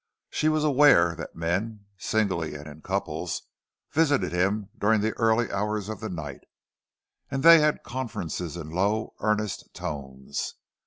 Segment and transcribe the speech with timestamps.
[0.31, 3.43] She was aware that men, singly and in couples,
[3.91, 6.41] visited him during the early hours of the night,
[7.29, 10.55] and they had conferences in low, earnest tones.